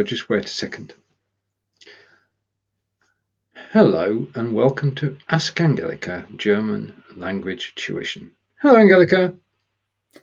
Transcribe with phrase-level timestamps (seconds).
[0.00, 0.94] So just wait a second.
[3.70, 8.30] Hello and welcome to Ask Angelica German language tuition.
[8.62, 9.34] Hello, Angelica.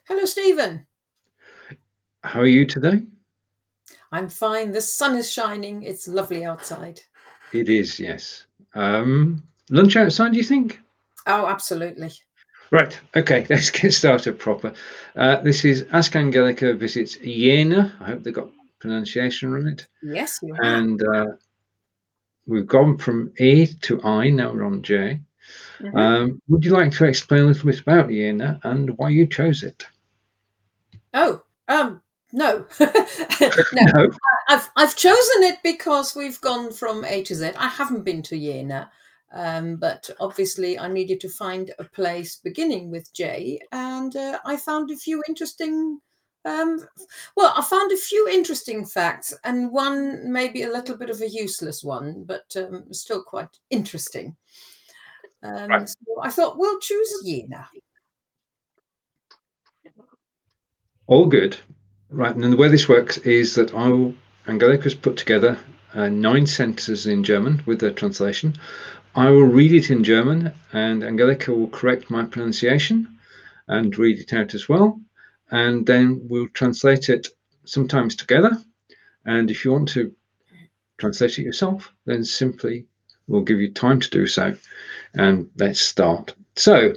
[0.05, 0.87] Hello, Stephen.
[2.23, 3.03] How are you today?
[4.11, 4.71] I'm fine.
[4.71, 5.83] The sun is shining.
[5.83, 6.99] It's lovely outside.
[7.53, 8.45] It is, yes.
[8.73, 10.79] Um, lunch outside, do you think?
[11.27, 12.11] Oh, absolutely.
[12.71, 12.99] Right.
[13.15, 13.45] Okay.
[13.49, 14.73] Let's get started proper.
[15.15, 17.95] Uh, this is Ask Angelica visits Jena.
[17.99, 19.85] I hope they got pronunciation right.
[20.03, 20.63] Yes, you have.
[20.63, 21.27] And uh,
[22.45, 24.29] we've gone from A to I.
[24.29, 25.19] Now we're on J.
[25.79, 25.95] Mhm.
[25.97, 29.63] Um, would you like to explain a little bit about Jena and why you chose
[29.63, 29.85] it?
[31.13, 32.01] oh, um,
[32.31, 32.65] no.
[32.79, 32.87] no.
[33.73, 34.09] No.
[34.49, 37.51] I've I've chosen it because we've gone from A to Z.
[37.57, 38.89] I haven't been to Jena,
[39.33, 44.57] um, but obviously I needed to find a place beginning with J, and uh, I
[44.57, 45.99] found a few interesting.
[46.47, 46.79] Um,
[47.35, 51.29] well, I found a few interesting facts, and one maybe a little bit of a
[51.29, 54.35] useless one, but um, still quite interesting.
[55.43, 55.89] Um, Right.
[55.89, 57.67] So I thought we'll choose Jena.
[61.07, 61.57] All good.
[62.09, 62.33] Right.
[62.33, 64.13] And then the way this works is that I will,
[64.47, 65.59] Angelica's put together
[65.93, 68.55] uh, nine sentences in German with their translation.
[69.15, 73.17] I will read it in German and Angelica will correct my pronunciation
[73.67, 74.99] and read it out as well.
[75.51, 77.27] And then we'll translate it
[77.65, 78.57] sometimes together.
[79.25, 80.13] And if you want to
[80.97, 82.85] translate it yourself, then simply
[83.27, 84.55] we'll give you time to do so.
[85.13, 86.33] And let's start.
[86.55, 86.93] So,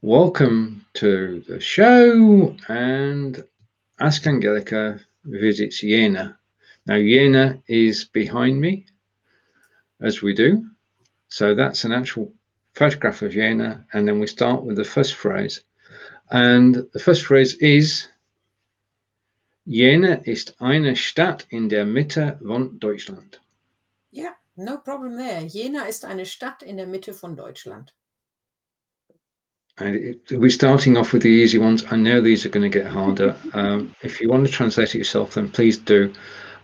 [0.00, 3.44] welcome to the show and
[4.00, 6.38] Ask Angelica visits Jena.
[6.86, 8.86] Now, Jena is behind me,
[10.00, 10.66] as we do.
[11.28, 12.32] So that's an actual
[12.74, 13.84] photograph of Jena.
[13.92, 15.62] And then we start with the first phrase.
[16.30, 18.08] And the first phrase is
[19.66, 23.40] Jena ist eine Stadt in der Mitte von Deutschland.
[24.10, 25.42] Ja, no problem there.
[25.46, 27.92] Jena ist eine Stadt in der Mitte von Deutschland.
[29.78, 31.84] And it, we're starting off with the easy ones.
[31.90, 33.36] I know these are going to get harder.
[33.54, 36.12] Um, if you want to translate it yourself, then please do.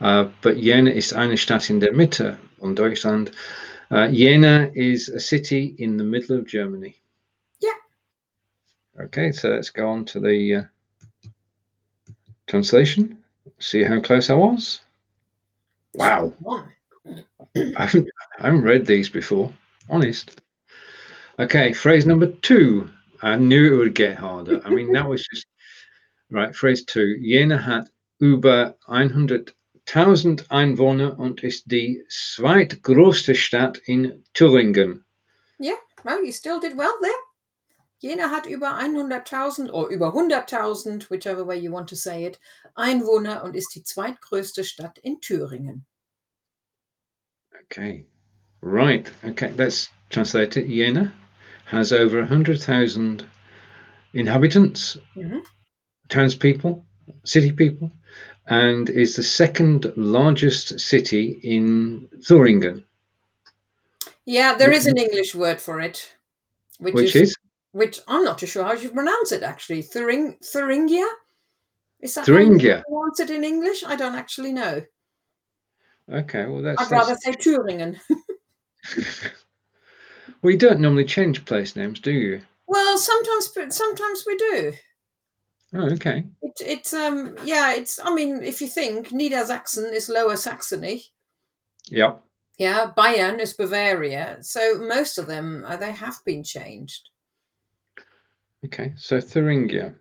[0.00, 3.32] Uh, but Jena ist eine Stadt in der Mitte von Deutschland.
[3.91, 6.97] Uh, Jena is a city in the middle of Germany.
[7.60, 9.04] Yeah.
[9.04, 10.62] Okay, so let's go on to the uh,
[12.47, 13.19] translation.
[13.59, 14.81] See how close I was.
[15.94, 16.34] Wow.
[17.06, 19.53] I haven't, I haven't read these before,
[19.88, 20.41] honest.
[21.38, 22.91] Okay, phrase number two.
[23.22, 24.60] I knew it would get harder.
[24.65, 25.47] I mean, that was just
[26.31, 26.55] right.
[26.55, 27.19] Phrase two.
[27.20, 27.88] Jena hat
[28.20, 28.75] über
[29.88, 35.04] 100.000 Einwohner und ist die zweitgrößte Stadt in Thüringen.
[36.04, 37.12] Well, you still did well there.
[37.99, 42.38] Jena hat über 100.000 oder über 100.000, whichever way you want to say it,
[42.76, 45.84] Einwohner und ist die zweitgrößte Stadt in Thüringen.
[47.65, 48.06] Okay,
[48.62, 49.10] right.
[49.25, 50.69] Okay, let's translate it.
[50.69, 51.12] Jena
[51.66, 53.26] has over 100,000
[54.12, 55.43] inhabitants, Mhm.
[56.09, 56.87] townspeople,
[57.25, 57.91] city people,
[58.48, 62.82] and is the second largest city in Thüringen,
[64.25, 66.10] Yeah, there is an English word for it,
[66.78, 67.37] which, which is, is
[67.72, 69.82] which I'm not too sure how you pronounce it actually.
[69.82, 71.06] Thuring, Thuringia?
[72.00, 72.82] Is that how you Thuringia.
[72.88, 73.84] pronounce it in English?
[73.84, 74.82] I don't actually know.
[76.10, 77.98] Okay, well, that's, I'd rather that's say Thüringen.
[80.42, 82.41] well, you don't normally change place names, do you?
[82.66, 84.72] well, sometimes sometimes we do.
[85.75, 86.25] Oh, okay.
[86.43, 91.05] It, it's um yeah, it's I mean, if you think Niedersachsen is Lower Saxony,
[91.89, 92.15] Yeah.
[92.59, 97.11] yeah, Bayern is Bavaria, so most of them uh, they have been changed.
[98.65, 99.95] Okay, so Thuringia.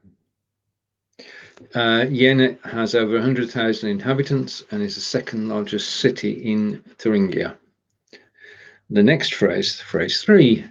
[1.74, 7.58] Uh, Jena has over 100,000 inhabitants and is the second largest city in Thuringia.
[8.90, 10.64] The next phrase, phrase three.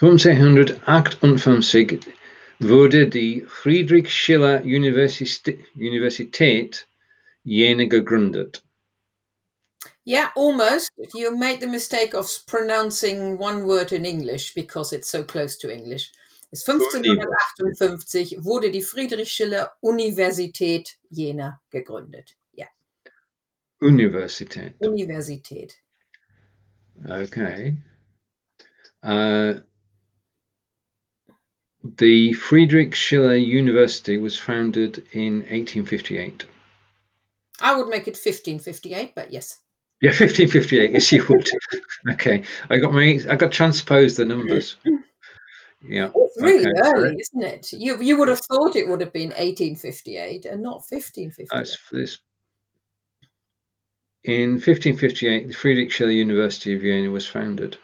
[0.00, 2.00] 1958
[2.58, 6.88] wurde die Friedrich Schiller Universität,
[7.44, 8.64] Jena gegründet.
[10.06, 10.90] Yeah, almost.
[11.14, 15.70] You made the mistake of pronouncing one word in English because it's so close to
[15.70, 16.12] English.
[16.50, 22.36] Es 1558 wurde die Friedrich Schiller Universität Jena gegründet.
[22.52, 22.66] Ja,
[23.80, 24.74] Universität.
[24.80, 25.74] Universität.
[27.08, 27.76] Okay.
[29.02, 29.60] Uh,
[31.98, 36.46] the Friedrich Schiller University was founded in 1858.
[37.60, 39.58] I would make it 1558, but yes.
[40.00, 40.92] Yeah, 1558.
[40.92, 41.48] Yes, you would.
[42.10, 44.76] okay, I got my I got transposed the numbers.
[45.86, 46.10] Yeah.
[46.14, 47.72] It's really Okay, early, isn't it?
[47.72, 51.48] You you would have thought it would have been 1858 and not 1558.
[51.52, 52.18] That's this.
[54.24, 57.76] In 1558, the Friedrich Schiller University of Jena was founded.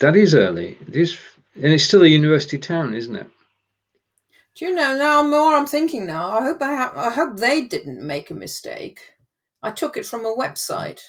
[0.00, 0.76] That is early.
[0.88, 1.16] It is,
[1.54, 3.30] and it's still a university town, isn't it?
[4.56, 6.30] Do you know now more I'm thinking now?
[6.30, 9.00] I hope I have, I hope they didn't make a mistake.
[9.62, 11.00] I took it from a website.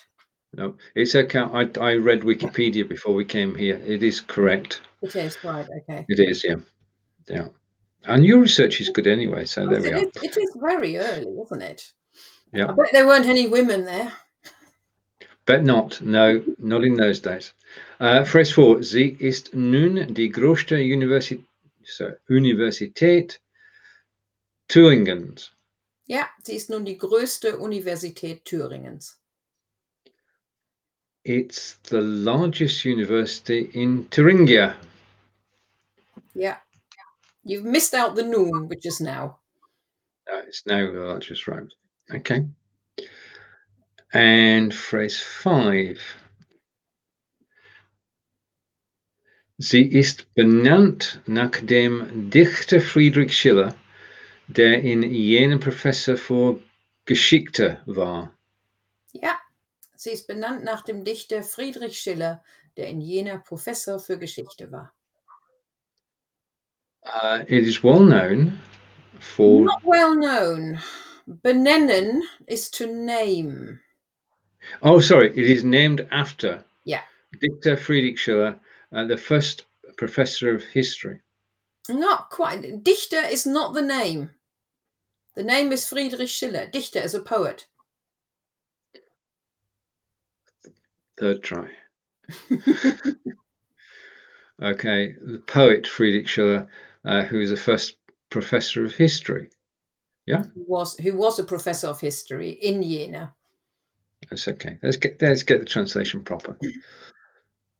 [0.53, 1.39] No, it's okay.
[1.39, 3.81] I, I read Wikipedia before we came here.
[3.85, 4.81] It is correct.
[5.01, 5.65] It is right.
[5.77, 6.05] Okay.
[6.09, 6.55] It is, yeah,
[7.29, 7.47] yeah.
[8.03, 9.45] And your research is good anyway.
[9.45, 9.97] So there we it, are.
[9.99, 11.89] is, it is very early, isn't it?
[12.51, 12.67] Yeah.
[12.67, 14.11] I bet there weren't any women there.
[15.45, 16.01] Bet not.
[16.01, 17.53] No, not in those days.
[18.01, 18.83] Uh, Phrase four.
[18.83, 21.45] Sie ist nun die größte Universität,
[21.87, 23.39] so, Universität
[24.67, 25.51] Thüringens.
[26.05, 29.19] Ja, sie ist nun die größte Universität Thüringens.
[31.23, 34.75] It's the largest university in Thuringia.
[36.33, 36.57] Yeah.
[37.43, 39.39] You've missed out the noon, which is now.
[40.29, 41.73] No, it's now the largest road.
[42.13, 42.45] Okay.
[44.13, 45.99] And phrase five.
[49.59, 53.75] Sie ist benannt nach dem Dichter Friedrich Schiller,
[54.47, 56.61] der in Jena Professor für
[57.05, 58.31] Geschichte war.
[59.13, 59.35] Ja,
[59.95, 62.43] sie ist benannt nach dem Dichter Friedrich Schiller,
[62.77, 64.93] der in Jena Professor für Geschichte war.
[67.03, 68.59] Uh, it is well known
[69.19, 70.79] for Not well known.
[71.25, 73.79] Benennen is to name.
[74.83, 75.29] Oh, sorry.
[75.29, 77.01] It is named after Yeah.
[77.41, 78.59] Dichter Friedrich Schiller,
[78.93, 79.65] uh, the first
[79.97, 81.19] professor of history.
[81.89, 82.83] Not quite.
[82.83, 84.31] Dichter is not the name.
[85.35, 86.67] The name is Friedrich Schiller.
[86.67, 87.67] Dichter is a poet.
[91.17, 91.69] Third try.
[94.61, 96.67] Okay, the poet Friedrich Schiller,
[97.05, 97.97] uh, who is the first
[98.29, 99.49] professor of history.
[100.25, 103.33] Yeah, who was who was a professor of history in Jena.
[104.29, 104.79] That's okay.
[104.81, 106.57] Let's get let's get the translation proper.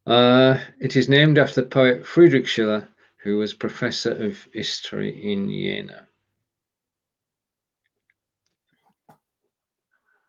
[0.07, 2.87] Uh, it is named after the poet Friedrich Schiller,
[3.17, 6.07] who was professor of history in Jena.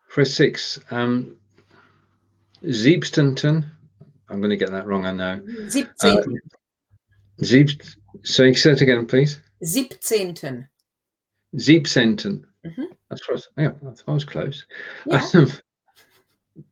[0.09, 0.79] Phrase six.
[0.91, 1.37] Um,
[2.61, 3.63] Siebstenten.
[4.29, 5.05] I'm going to get that wrong.
[5.05, 5.41] I know.
[5.65, 6.39] Uh, 17.
[7.41, 7.81] Sieb.
[8.23, 9.39] So you say it again, please.
[9.63, 10.67] 17.
[11.55, 12.43] Siebcenten.
[12.65, 12.87] Mhm.
[13.09, 13.47] That's what.
[13.57, 14.65] Yeah, that was close.
[15.05, 15.21] Ja.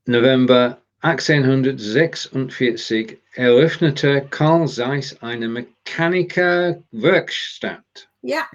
[0.07, 8.09] November 1846 eröffnete Karl Zeiss eine Mechanikerwerkstatt.
[8.21, 8.47] Ja,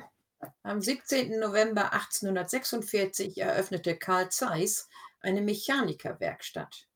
[0.65, 1.39] am 17.
[1.39, 4.89] November 1846 eröffnete Karl Zeiss
[5.21, 6.89] eine Mechanikerwerkstatt.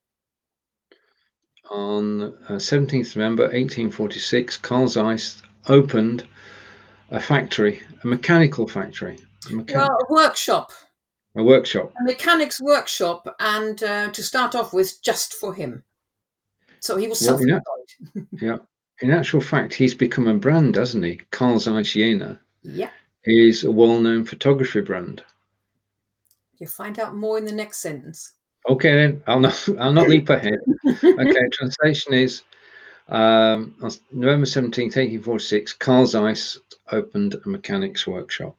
[1.69, 6.25] On uh, 17th November 1846, Carl Zeiss opened
[7.11, 9.17] a factory, a mechanical factory,
[9.47, 10.73] a, mechan- Well, a workshop,
[11.37, 11.93] a workshop.
[12.01, 15.83] a mechanic's workshop, and uh, to start off with, just for him.
[16.81, 18.27] So he was Well, self-employed.
[18.41, 18.57] Yeah.
[19.03, 21.21] In actual fact, he's become a brand, hasn't he?
[21.31, 22.89] Carl Zeiss Jena Yeah,
[23.25, 25.23] is a well-known photography brand.
[26.59, 28.33] You'll find out more in the next sentence.
[28.69, 30.59] Okay, then I'll not I'll not leap ahead.
[30.87, 32.43] Okay, translation is
[33.09, 36.59] um, on November 17th, 1846, Carl Zeiss
[36.91, 38.57] opened a mechanics workshop.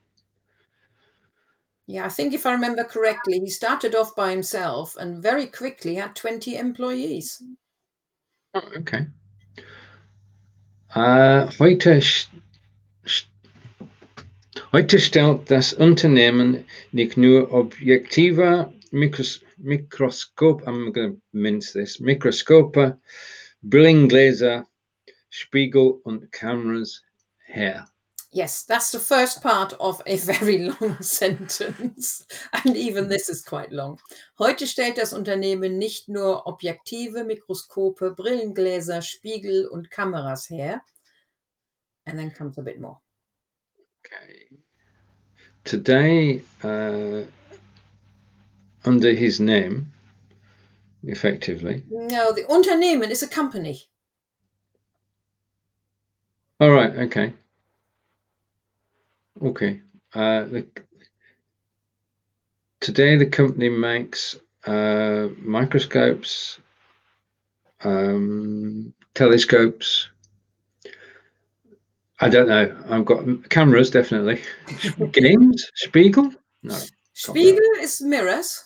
[1.87, 5.95] Yeah, I think if I remember correctly, he started off by himself and very quickly
[5.95, 7.41] had 20 employees.
[8.53, 9.07] Oh, okay.
[10.94, 12.01] Äh, heute,
[14.73, 22.97] heute stellt das Unternehmen nicht nur objektive Mikros Mikroskop, I'm going to mince this, Mikroskope,
[23.63, 24.65] Brillengläser,
[25.29, 27.01] Spiegel und Cameras
[27.47, 27.87] her.
[28.37, 32.23] Yes, that's the first part of a very long sentence.
[32.53, 33.99] And even this is quite long.
[34.37, 40.83] Heute stellt das Unternehmen nicht nur Objektive, Mikroskope, Brillengläser, Spiegel und Kameras her.
[42.06, 42.99] And then comes a bit more.
[44.06, 44.45] Okay.
[45.63, 47.23] Today, uh,
[48.85, 49.91] under his name,
[51.01, 51.81] effectively.
[51.89, 53.89] No, the Unternehmen is a company.
[56.59, 56.95] All right.
[56.97, 57.33] Okay.
[59.44, 59.81] Okay.
[60.13, 60.67] Uh, the,
[62.79, 66.59] today, the company makes uh, microscopes,
[67.83, 70.09] um, telescopes.
[72.19, 72.75] I don't know.
[72.89, 74.41] I've got cameras, definitely.
[75.11, 76.31] Games, Spiegel,
[76.63, 76.79] no,
[77.13, 78.63] Spiegel is mirrors.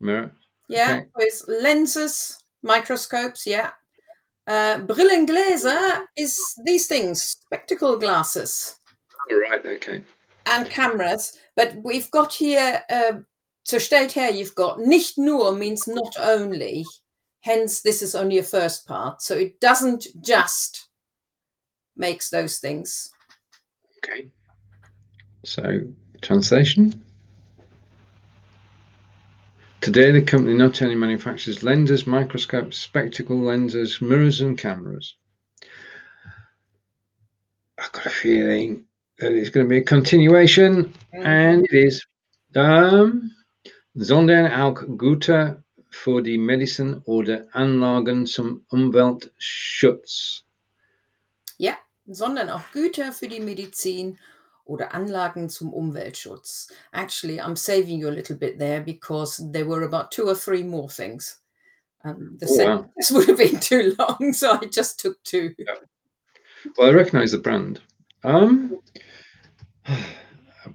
[0.00, 0.32] mirror.
[0.68, 1.06] Yeah, Okay.
[1.16, 3.46] with lenses, microscopes.
[3.46, 3.70] Yeah.
[4.46, 8.76] Uh, Brillengläser is these things, spectacle glasses
[9.30, 9.64] Right.
[9.64, 10.02] Okay.
[10.46, 11.38] and cameras.
[11.56, 13.12] But we've got here, uh,
[13.64, 16.84] so steht her, you've got nicht nur means not only.
[17.40, 19.22] Hence, this is only a first part.
[19.22, 20.88] So it doesn't just
[21.96, 23.10] makes those things.
[23.98, 24.28] Okay.
[25.44, 25.80] So
[26.22, 27.02] translation.
[29.80, 35.14] Today, the company not only manufactures lenses, microscopes, spectacle lenses, mirrors, and cameras.
[37.78, 38.85] I've got a feeling
[39.18, 42.06] it's going to be a continuation, and it is.
[42.54, 43.32] Um,
[43.94, 50.44] sondern auch Güter für die Medizin oder Anlagen zum Umweltschutz.
[51.58, 54.18] Yeah, sondern auch Güter für die Medizin
[54.64, 56.68] oder Anlagen zum Umweltschutz.
[56.92, 60.62] Actually, I'm saving you a little bit there because there were about two or three
[60.62, 61.40] more things.
[62.04, 62.90] Um, the Oh, wow.
[62.98, 65.54] sentence would have been too long, so I just took two.
[66.76, 67.80] Well, I recognize the brand.
[68.24, 68.78] Um,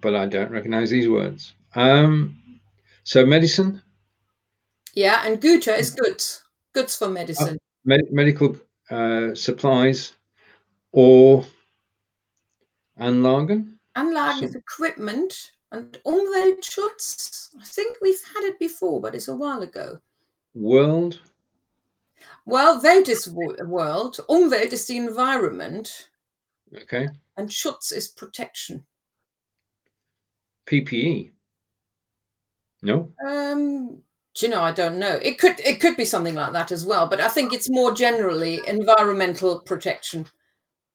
[0.02, 1.54] but I don't recognize these words.
[1.76, 2.38] Um,
[3.04, 3.82] so medicine,
[4.94, 7.58] Yeah, and Güter is goods, goods for medicine.
[7.86, 8.56] med- medical
[8.90, 10.14] uh, supplies,
[10.92, 11.46] or
[13.00, 13.78] Anlagen.
[13.98, 17.50] Anlagen is equipment and Umweltschutz.
[17.60, 20.00] I think we've had it before, but it's a while ago.
[20.54, 21.20] World.
[22.46, 26.10] Well, Welt is world, Umwelt is the environment,
[26.76, 27.08] Okay.
[27.38, 28.84] and Schutz is protection.
[30.68, 31.32] PPE.
[32.82, 33.12] No.
[33.26, 34.02] Um,
[34.34, 35.20] do you know, I don't know.
[35.22, 37.94] It could it could be something like that as well, but I think it's more
[37.94, 40.26] generally environmental protection.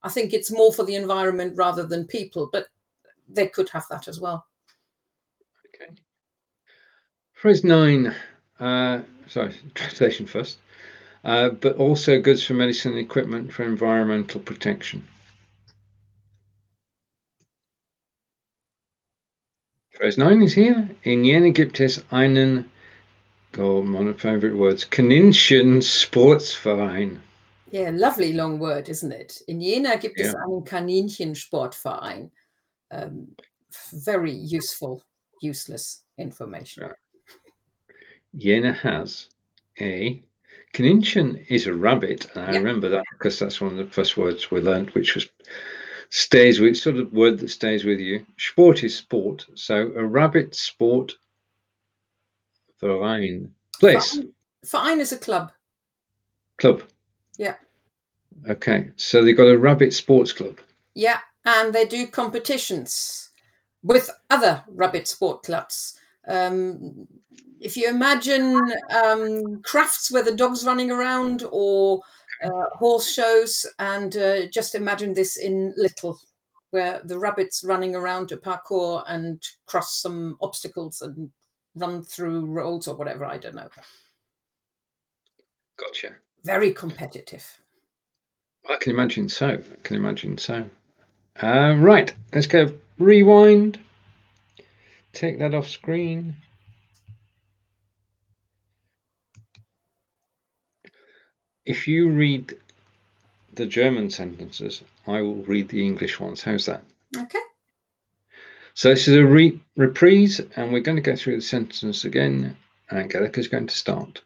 [0.03, 2.67] I think it's more for the environment rather than people, but
[3.29, 4.47] they could have that as well.
[5.75, 5.93] Okay.
[7.35, 8.15] Phrase nine.
[8.59, 10.59] Uh, sorry, translation first.
[11.25, 15.07] Uh, but also goods for medicine and equipment for environmental protection.
[19.97, 20.89] Phrase nine is here.
[21.05, 22.71] In Jena gibt es einen,
[23.57, 27.19] oh, one of my favorite words, Kaninchen Sportsverein.
[27.71, 29.41] Yeah, lovely long word, isn't it?
[29.49, 30.41] In Jena gibt es Ja.
[30.45, 32.31] einen Kaninchensportverein.
[32.91, 33.35] Um,
[33.93, 35.03] very useful,
[35.43, 36.85] useless information.
[36.85, 36.95] Ja.
[38.35, 39.29] Jena has
[39.81, 40.23] a
[40.75, 42.59] Kaninchen is a rabbit, and I Yeah.
[42.59, 45.27] remember that because that's one of the first words we learned, which was
[46.17, 48.25] stays with sort of word that stays with you.
[48.39, 51.13] Sport is sport, so a rabbit sport
[52.81, 54.19] verein place
[54.65, 55.53] Verein, is a club.
[56.57, 56.83] club.
[57.37, 57.57] Yeah.
[58.49, 60.59] Okay, so they've got a rabbit sports club.
[60.95, 63.29] Yeah, and they do competitions
[63.83, 65.99] with other rabbit sport clubs.
[66.29, 67.07] Um,
[67.61, 68.73] if you imagine
[69.05, 72.01] um, crafts where the dog's running around or
[72.43, 76.19] horse shows, and uh, just imagine this in Little,
[76.71, 81.31] where the rabbit's running around a parkour and cross some obstacles and
[81.75, 83.25] run through roads or whatever.
[83.25, 83.69] I don't know.
[85.79, 86.15] Gotcha.
[86.45, 87.45] Very competitive.
[88.69, 89.49] I can imagine so.
[89.49, 90.65] I can imagine so.
[91.43, 93.79] Uh, right, let's go rewind.
[95.13, 96.35] Take that off screen.
[101.67, 102.55] If you read
[103.55, 106.43] the German sentences, I will read the English ones.
[106.43, 106.83] How's that?
[107.17, 107.41] Okay.
[108.75, 112.57] So this is a re- reprise, and we're going to go through the sentence again.
[112.93, 114.23] Angelika's going to start.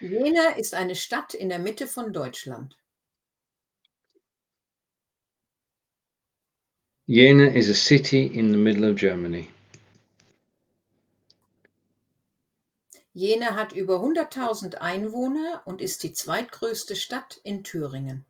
[0.00, 2.74] Jena ist eine Stadt in der Mitte von Deutschland.
[7.06, 9.50] Jena is a city in the middle of Germany.
[13.16, 18.26] Jena hat über 100.000 Einwohner und ist die zweitgrößte Stadt in Thüringen.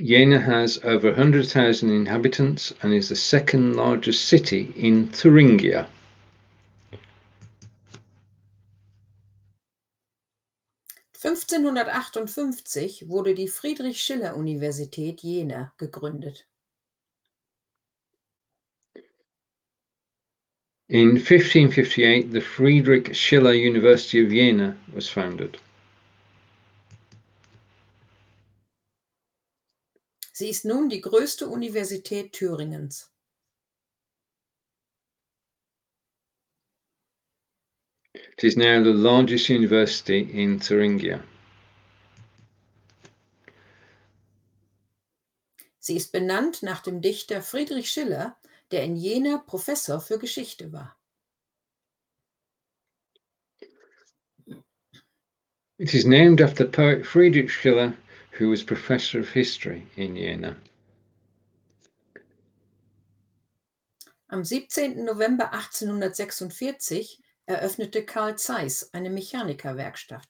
[0.00, 5.88] Jena has over 100,000 inhabitants and is the second largest city in Thuringia.
[11.22, 16.48] (1558) wurde die Friedrich-Schiller-Universität Jena gegründet.
[20.88, 25.58] In 1558, the Friedrich Schiller University of Jena was founded.
[30.32, 33.08] Sie ist nun die größte Universität Thüringens.
[38.14, 41.22] It is now the largest university in Thuringia.
[45.78, 48.36] Sie ist benannt nach dem Dichter Friedrich Schiller,
[48.74, 50.96] der in Jena Professor für Geschichte war.
[55.78, 57.94] It is named after poet Friedrich Schiller,
[58.36, 60.56] who was professor of history in Jena.
[64.26, 65.04] Am 17.
[65.04, 70.26] November 1846 eröffnete Carl Zeiss eine Mechanikerwerkstatt.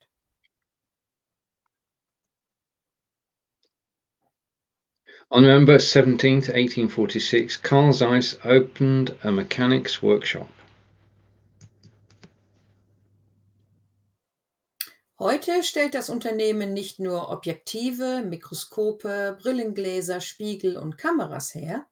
[5.30, 10.48] On November 17th, 1846, Carl Zeiss opened a mechanics workshop.
[15.18, 21.86] Heute stellt das Unternehmen nicht nur Objektive, Mikroskope, Brillengläser, Spiegel und Kameras her.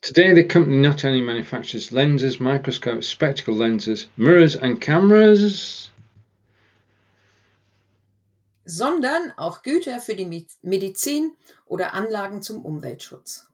[0.00, 5.90] Today, the company not only manufactures lenses, microscopes, spectacle lenses, mirrors, and cameras,
[8.68, 11.32] sondern auch Güter für die Medizin
[11.64, 13.46] oder Anlagen zum Umweltschutz.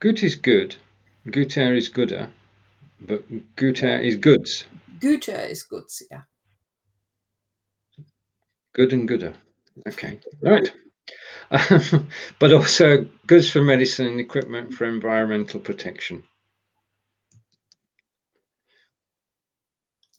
[0.00, 0.76] Good is good.
[1.26, 2.28] Güter is gooder.
[3.00, 3.22] But
[3.56, 4.64] Güter is goods.
[4.98, 6.22] Güter is goods, yeah.
[8.72, 9.32] Good and gooder.
[9.86, 10.18] Okay.
[10.42, 10.72] Right.
[11.50, 16.24] Um, but also goods for medicine and equipment for environmental protection.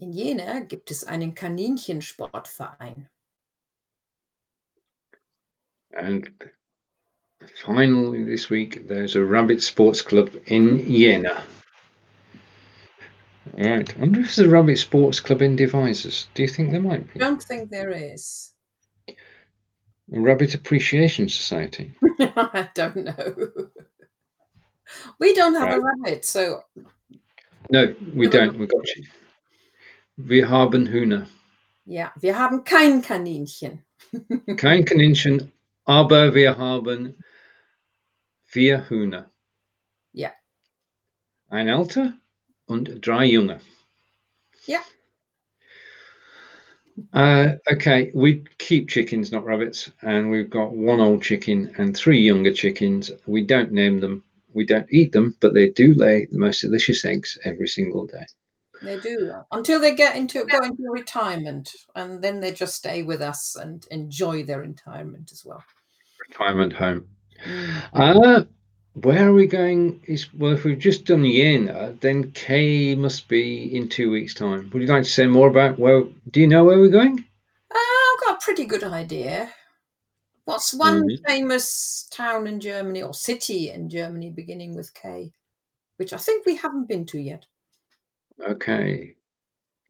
[0.02, 3.08] In Jena gibt es einen Kaninchensportverein.
[5.96, 6.28] And
[7.64, 11.44] finally, this week, there's a rabbit sports club in Jena.
[13.54, 13.96] Right.
[13.96, 16.28] I wonder if there's a rabbit sports club in Devizes.
[16.34, 17.20] Do you think there might be?
[17.20, 18.54] I don't think there is.
[19.08, 19.14] A
[20.20, 21.94] rabbit appreciation society.
[22.20, 23.70] I don't know.
[25.20, 26.64] we don't have a rabbit, so
[27.70, 28.58] No, we don't.
[28.58, 29.04] We've got you.
[30.28, 31.28] Wir haben Hühner.
[31.86, 33.84] ja, wir haben kein Kaninchen.
[34.58, 35.52] Kein Kaninchen,
[35.86, 37.16] aber wir haben
[38.44, 39.32] vier Hühner.
[40.12, 40.32] Ja.
[41.48, 42.14] Ein Alter
[42.66, 43.62] und drei Junge.
[44.66, 44.80] Ja.
[47.14, 52.20] Uh, okay, we keep chickens, not rabbits, and we've got one old chicken and three
[52.20, 53.12] younger chickens.
[53.26, 57.06] We don't name them, we don't eat them, but they do lay the most delicious
[57.06, 58.26] eggs every single day.
[58.82, 63.22] They do until they get into go into retirement, and then they just stay with
[63.22, 65.64] us and enjoy their retirement as well.
[66.28, 67.08] Retirement home.
[67.46, 67.82] Mm.
[67.94, 68.44] Uh,
[68.94, 70.02] where are we going?
[70.08, 74.70] Is well, if we've just done Jena, then K must be in two weeks' time.
[74.74, 77.20] Would you like to say more about Well, Do you know where we're going?
[77.72, 79.54] Uh, I've got a pretty good idea.
[80.46, 81.28] What's one Mhm.
[81.28, 85.32] famous town in Germany or city in Germany beginning with K,
[85.98, 87.46] which I think we haven't been to yet?
[88.50, 89.16] Okay,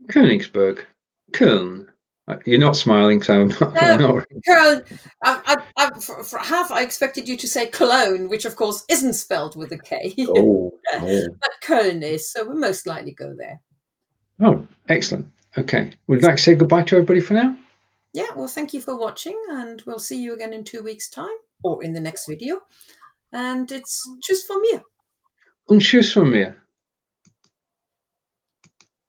[0.08, 0.86] Königsberg,
[1.32, 1.88] Köln.
[2.28, 3.82] Uh, You're not smiling, so I'm not.
[3.82, 4.84] I'm not- Cologne.
[5.24, 8.86] I, I, I, for, for half, I expected you to say Cologne, which of course
[8.90, 12.32] isn't spelled with a K, oh, oh, but Köln is.
[12.32, 13.60] So we'll most likely go there.
[14.42, 15.28] oh, excellent.
[15.58, 17.56] Okay, would you like to say goodbye to everybody for now?
[18.14, 18.28] Yeah.
[18.36, 21.84] Well, thank you for watching, and we'll see you again in two weeks' time or
[21.84, 22.62] in the next video.
[23.34, 24.80] And it's just from me.
[25.70, 26.56] Und tschüss von mir.